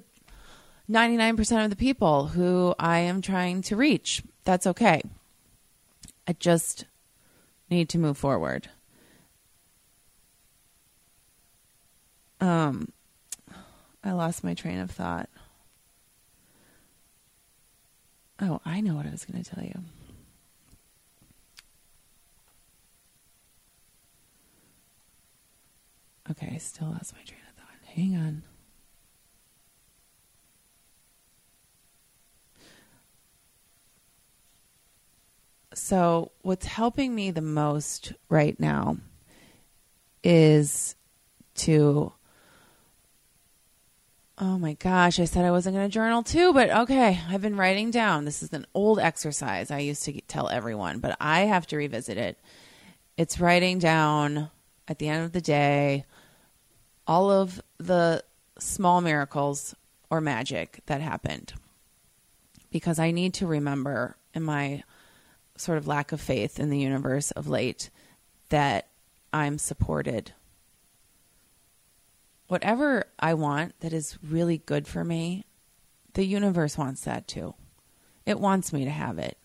99% 0.90 1.64
of 1.64 1.70
the 1.70 1.76
people 1.76 2.28
who 2.28 2.74
I 2.80 3.00
am 3.00 3.22
trying 3.22 3.62
to 3.64 3.76
reach. 3.76 4.24
That's 4.46 4.68
okay. 4.68 5.02
I 6.28 6.34
just 6.34 6.86
need 7.70 7.90
to 7.90 7.98
move 7.98 8.18
forward. 8.18 8.70
Um 12.40 12.92
I 14.04 14.12
lost 14.12 14.44
my 14.44 14.54
train 14.54 14.80
of 14.80 14.92
thought. 14.92 15.28
Oh, 18.40 18.62
I 18.64 18.82
know 18.82 18.94
what 18.94 19.06
I 19.06 19.10
was 19.10 19.26
going 19.26 19.44
to 19.44 19.50
tell 19.56 19.64
you. 19.64 19.80
Okay, 26.30 26.52
I 26.54 26.58
still 26.58 26.88
lost 26.88 27.14
my 27.14 27.24
train 27.24 27.42
of 27.50 27.56
thought. 27.56 27.94
Hang 27.96 28.16
on. 28.16 28.44
So, 35.78 36.32
what's 36.42 36.66
helping 36.66 37.14
me 37.14 37.30
the 37.30 37.40
most 37.40 38.14
right 38.30 38.60
now 38.60 38.98
is 40.24 40.96
to 41.58 42.12
Oh 44.40 44.58
my 44.58 44.74
gosh, 44.74 45.20
I 45.20 45.26
said 45.26 45.46
I 45.46 45.52
wasn't 45.52 45.76
going 45.76 45.88
to 45.88 45.94
journal 45.94 46.24
too, 46.24 46.52
but 46.52 46.72
okay, 46.72 47.20
I've 47.30 47.44
been 47.44 47.56
writing 47.56 47.92
down. 47.92 48.26
This 48.26 48.42
is 48.42 48.52
an 48.54 48.66
old 48.74 48.98
exercise 49.00 49.70
I 49.70 49.80
used 49.80 50.04
to 50.06 50.20
tell 50.22 50.50
everyone, 50.50 50.98
but 50.98 51.16
I 51.20 51.42
have 51.42 51.68
to 51.68 51.78
revisit 51.78 52.18
it. 52.18 52.40
It's 53.16 53.40
writing 53.40 53.78
down 53.78 54.50
at 54.88 54.98
the 54.98 55.08
end 55.08 55.26
of 55.26 55.32
the 55.32 55.42
day 55.42 56.06
all 57.06 57.30
of 57.30 57.62
the 57.78 58.24
small 58.58 59.00
miracles 59.02 59.76
or 60.10 60.22
magic 60.22 60.82
that 60.88 61.02
happened. 61.02 61.54
Because 62.72 62.98
I 62.98 63.12
need 63.12 63.36
to 63.36 63.48
remember 63.48 64.18
in 64.34 64.42
my 64.42 64.84
sort 65.58 65.78
of 65.78 65.88
lack 65.88 66.12
of 66.12 66.22
faith 66.22 66.60
in 66.60 66.70
the 66.70 66.80
universe 66.80 67.32
of 67.32 67.48
late 67.48 67.90
that 68.50 68.88
I'm 69.34 69.58
supported 69.58 70.34
whatever 72.48 73.06
I 73.20 73.34
want 73.34 73.80
that 73.82 73.94
is 73.94 74.18
really 74.24 74.60
good 74.60 74.88
for 74.88 75.04
me, 75.04 75.46
the 76.14 76.26
universe 76.26 76.78
wants 76.78 77.02
that 77.02 77.28
too. 77.28 77.54
It 78.26 78.40
wants 78.40 78.74
me 78.74 78.86
to 78.86 78.92
have 78.92 79.20
it. 79.20 79.38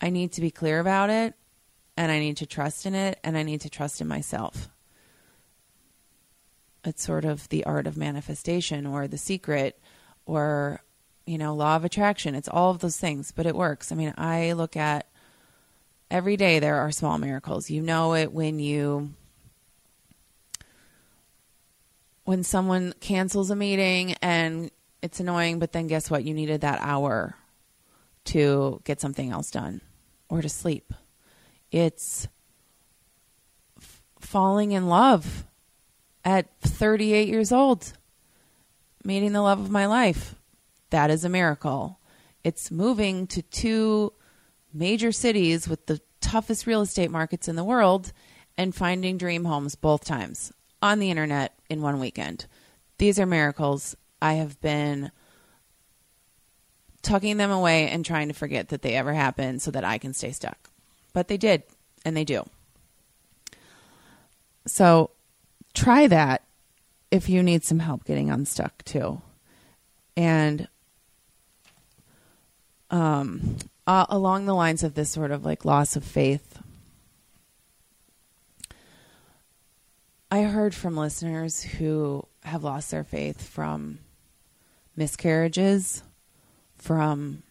I 0.00 0.10
need 0.10 0.32
to 0.32 0.40
be 0.40 0.50
clear 0.50 0.80
about 0.80 1.10
it 1.10 1.34
and 1.96 2.10
I 2.10 2.18
need 2.18 2.38
to 2.38 2.46
trust 2.46 2.86
in 2.86 2.94
it 2.94 3.18
and 3.22 3.36
I 3.36 3.42
need 3.42 3.60
to 3.62 3.70
trust 3.70 4.00
in 4.00 4.08
myself. 4.08 4.68
It's 6.84 7.02
sort 7.02 7.26
of 7.26 7.48
the 7.50 7.64
art 7.64 7.86
of 7.86 7.96
manifestation 7.96 8.86
or 8.86 9.06
the 9.06 9.18
secret 9.18 9.78
or, 10.24 10.80
you 11.30 11.38
know, 11.38 11.54
law 11.54 11.76
of 11.76 11.84
attraction. 11.84 12.34
It's 12.34 12.48
all 12.48 12.72
of 12.72 12.80
those 12.80 12.96
things, 12.96 13.30
but 13.30 13.46
it 13.46 13.54
works. 13.54 13.92
I 13.92 13.94
mean, 13.94 14.12
I 14.18 14.50
look 14.52 14.76
at 14.76 15.06
every 16.10 16.36
day 16.36 16.58
there 16.58 16.78
are 16.78 16.90
small 16.90 17.18
miracles. 17.18 17.70
You 17.70 17.82
know 17.82 18.14
it 18.14 18.32
when 18.32 18.58
you 18.58 19.10
when 22.24 22.42
someone 22.42 22.94
cancels 22.98 23.48
a 23.48 23.54
meeting 23.54 24.16
and 24.20 24.72
it's 25.02 25.20
annoying, 25.20 25.60
but 25.60 25.70
then 25.70 25.86
guess 25.86 26.10
what? 26.10 26.24
You 26.24 26.34
needed 26.34 26.62
that 26.62 26.80
hour 26.82 27.36
to 28.24 28.80
get 28.82 29.00
something 29.00 29.30
else 29.30 29.52
done 29.52 29.82
or 30.28 30.42
to 30.42 30.48
sleep. 30.48 30.92
It's 31.70 32.26
f- 33.78 34.02
falling 34.18 34.72
in 34.72 34.88
love 34.88 35.44
at 36.24 36.48
38 36.62 37.28
years 37.28 37.52
old, 37.52 37.92
meeting 39.04 39.32
the 39.32 39.42
love 39.42 39.60
of 39.60 39.70
my 39.70 39.86
life. 39.86 40.34
That 40.90 41.10
is 41.10 41.24
a 41.24 41.28
miracle. 41.28 41.98
It's 42.44 42.70
moving 42.70 43.26
to 43.28 43.42
two 43.42 44.12
major 44.72 45.12
cities 45.12 45.68
with 45.68 45.86
the 45.86 46.00
toughest 46.20 46.66
real 46.66 46.82
estate 46.82 47.10
markets 47.10 47.48
in 47.48 47.56
the 47.56 47.64
world 47.64 48.12
and 48.56 48.74
finding 48.74 49.18
dream 49.18 49.44
homes 49.44 49.74
both 49.74 50.04
times 50.04 50.52
on 50.82 50.98
the 50.98 51.10
internet 51.10 51.54
in 51.68 51.82
one 51.82 51.98
weekend. 51.98 52.46
These 52.98 53.18
are 53.18 53.26
miracles. 53.26 53.96
I 54.20 54.34
have 54.34 54.60
been 54.60 55.10
tucking 57.02 57.38
them 57.38 57.50
away 57.50 57.88
and 57.88 58.04
trying 58.04 58.28
to 58.28 58.34
forget 58.34 58.68
that 58.68 58.82
they 58.82 58.94
ever 58.94 59.12
happened 59.12 59.62
so 59.62 59.70
that 59.70 59.84
I 59.84 59.98
can 59.98 60.12
stay 60.12 60.32
stuck. 60.32 60.70
But 61.12 61.28
they 61.28 61.36
did, 61.36 61.62
and 62.04 62.16
they 62.16 62.24
do. 62.24 62.44
So 64.66 65.10
try 65.74 66.06
that 66.06 66.42
if 67.10 67.28
you 67.28 67.42
need 67.42 67.64
some 67.64 67.78
help 67.78 68.04
getting 68.04 68.30
unstuck 68.30 68.84
too. 68.84 69.22
And 70.16 70.68
um, 72.90 73.56
uh, 73.86 74.06
along 74.08 74.46
the 74.46 74.54
lines 74.54 74.82
of 74.82 74.94
this 74.94 75.10
sort 75.10 75.30
of 75.30 75.44
like 75.44 75.64
loss 75.64 75.96
of 75.96 76.04
faith 76.04 76.60
I 80.32 80.42
heard 80.42 80.76
from 80.76 80.96
listeners 80.96 81.60
who 81.60 82.24
have 82.44 82.62
lost 82.62 82.92
their 82.92 83.02
faith 83.02 83.42
from 83.42 83.98
miscarriages, 84.94 86.04
from 86.76 87.42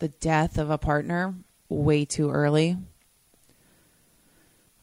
the 0.00 0.08
death 0.08 0.58
of 0.58 0.68
a 0.68 0.78
partner 0.78 1.34
way 1.68 2.04
too 2.04 2.28
early, 2.28 2.76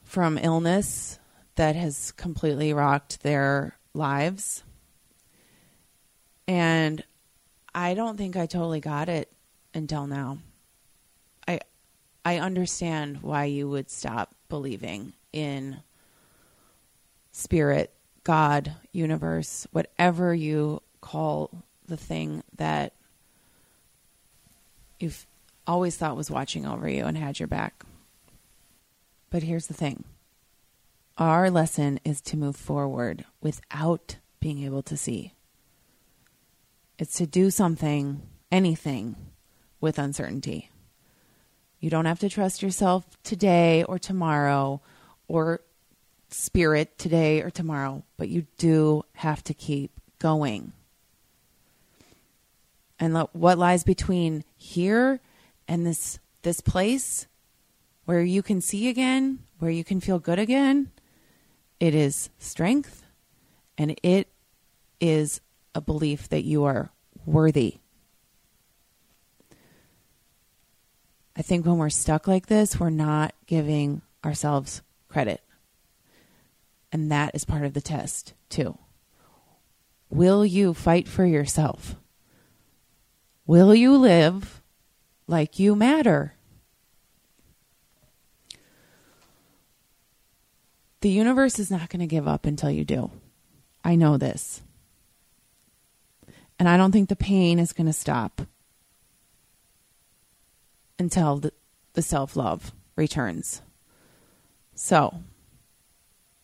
from 0.06 0.38
illness 0.38 1.20
that 1.56 1.76
has 1.76 2.14
completely 2.14 2.72
rocked 2.72 3.22
their 3.22 3.76
lives. 3.94 4.64
And 6.48 7.04
I 7.74 7.96
don't 7.96 8.16
think 8.16 8.38
I 8.38 8.46
totally 8.46 8.80
got 8.80 9.10
it 9.10 9.30
until 9.76 10.08
now. 10.08 10.40
I 11.48 11.60
I 12.24 12.40
understand 12.40 13.22
why 13.22 13.46
you 13.46 13.70
would 13.70 13.92
stop 13.92 14.34
believing 14.50 15.14
in 15.32 15.78
spirit, 17.32 17.92
God, 18.24 18.74
universe, 18.92 19.68
whatever 19.72 20.34
you 20.34 20.82
call 21.02 21.52
the 21.88 21.98
thing 21.98 22.42
that 22.58 22.94
you've 25.00 25.28
always 25.68 25.98
thought 25.98 26.16
was 26.16 26.32
watching 26.32 26.66
over 26.66 26.90
you 26.90 27.06
and 27.06 27.18
had 27.18 27.40
your 27.40 27.48
back. 27.48 27.84
But 29.30 29.44
here's 29.44 29.68
the 29.68 29.74
thing 29.74 30.06
our 31.18 31.50
lesson 31.50 32.00
is 32.04 32.22
to 32.22 32.38
move 32.38 32.56
forward 32.56 33.26
without 33.42 34.18
being 34.40 34.64
able 34.64 34.84
to 34.84 34.98
see. 34.98 35.34
It's 36.98 37.18
to 37.18 37.26
do 37.28 37.50
something, 37.52 38.22
anything, 38.52 39.16
with 39.86 40.00
uncertainty. 40.00 40.72
You 41.80 41.92
don't 41.92 42.06
have 42.06 42.18
to 42.22 42.28
trust 42.28 42.64
yourself 42.64 43.06
today 43.24 43.84
or 43.84 44.00
tomorrow 44.00 44.82
or 45.28 45.62
spirit 46.32 46.98
today 46.98 47.44
or 47.44 47.52
tomorrow, 47.52 48.04
but 48.18 48.28
you 48.28 48.48
do 48.58 49.04
have 49.14 49.44
to 49.44 49.54
keep 49.54 49.92
going. 50.18 50.74
And 53.00 53.16
what 53.34 53.60
lies 53.60 53.84
between 53.84 54.44
here 54.58 55.20
and 55.68 55.86
this 55.86 56.18
this 56.42 56.62
place 56.62 57.28
where 58.06 58.22
you 58.22 58.42
can 58.42 58.62
see 58.62 58.90
again, 58.90 59.38
where 59.60 59.70
you 59.70 59.84
can 59.84 60.00
feel 60.00 60.18
good 60.18 60.40
again, 60.40 60.90
it 61.80 61.94
is 61.94 62.32
strength 62.40 63.04
and 63.78 64.00
it 64.02 64.30
is 65.00 65.42
a 65.76 65.82
belief 65.82 66.28
that 66.30 66.44
you 66.44 66.64
are 66.64 66.90
worthy. 67.24 67.82
I 71.36 71.42
think 71.42 71.66
when 71.66 71.78
we're 71.78 71.90
stuck 71.90 72.28
like 72.28 72.48
this, 72.48 72.80
we're 72.80 72.90
not 72.90 73.34
giving 73.46 74.02
ourselves 74.24 74.82
credit. 75.10 75.42
And 76.92 77.12
that 77.12 77.32
is 77.34 77.44
part 77.44 77.66
of 77.66 77.74
the 77.74 77.82
test, 77.82 78.34
too. 78.50 78.78
Will 80.10 80.46
you 80.46 80.74
fight 80.74 81.08
for 81.08 81.26
yourself? 81.26 81.96
Will 83.46 83.76
you 83.76 83.98
live 83.98 84.62
like 85.28 85.60
you 85.60 85.76
matter? 85.76 86.34
The 91.02 91.10
universe 91.10 91.60
is 91.60 91.70
not 91.70 91.90
going 91.90 92.00
to 92.00 92.08
give 92.08 92.28
up 92.28 92.46
until 92.46 92.72
you 92.72 92.86
do. 92.86 93.12
I 93.84 93.96
know 93.96 94.18
this. 94.18 94.62
And 96.58 96.70
I 96.70 96.78
don't 96.78 96.92
think 96.92 97.10
the 97.10 97.16
pain 97.16 97.60
is 97.60 97.74
going 97.74 97.88
to 97.88 97.94
stop 97.94 98.42
until 101.00 101.38
the, 101.94 102.02
self 102.02 102.36
love 102.36 102.74
returns. 102.96 103.62
So, 104.74 105.22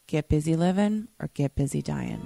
get 0.08 0.30
busy 0.30 0.56
living 0.56 1.10
or 1.20 1.30
get 1.34 1.56
busy 1.56 1.82
dying. 1.82 2.26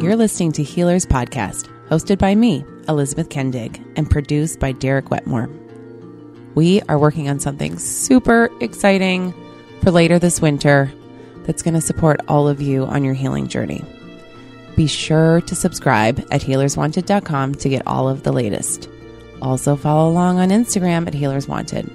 You're 0.00 0.16
listening 0.16 0.52
to 0.52 0.62
Healers 0.62 1.06
Podcast, 1.06 1.68
hosted 1.88 2.18
by 2.18 2.34
me, 2.34 2.64
Elizabeth 2.88 3.30
Kendig, 3.30 3.82
and 3.96 4.10
produced 4.10 4.60
by 4.60 4.72
Derek 4.72 5.10
Wetmore. 5.10 5.48
We 6.54 6.82
are 6.82 6.98
working 6.98 7.28
on 7.28 7.40
something 7.40 7.78
super 7.78 8.50
exciting 8.60 9.32
for 9.82 9.90
later 9.90 10.18
this 10.18 10.40
winter 10.40 10.92
that's 11.44 11.62
going 11.62 11.74
to 11.74 11.80
support 11.80 12.20
all 12.28 12.48
of 12.48 12.60
you 12.60 12.84
on 12.84 13.02
your 13.02 13.14
healing 13.14 13.48
journey. 13.48 13.82
Be 14.76 14.86
sure 14.86 15.40
to 15.42 15.54
subscribe 15.54 16.20
at 16.30 16.40
healerswanted.com 16.40 17.54
to 17.56 17.68
get 17.68 17.86
all 17.86 18.08
of 18.08 18.22
the 18.22 18.32
latest. 18.32 18.88
Also, 19.42 19.76
follow 19.76 20.10
along 20.10 20.38
on 20.38 20.48
Instagram 20.48 21.06
at 21.06 21.14
Healers 21.14 21.46
Wanted. 21.46 21.90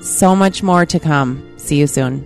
So 0.00 0.34
much 0.34 0.62
more 0.62 0.84
to 0.86 0.98
come. 0.98 1.42
See 1.56 1.76
you 1.78 1.86
soon. 1.86 2.24